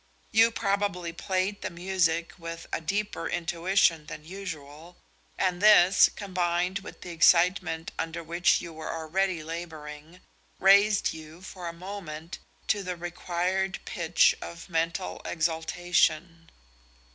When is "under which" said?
7.99-8.61